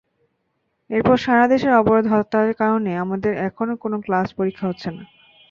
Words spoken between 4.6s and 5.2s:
হচ্ছে না।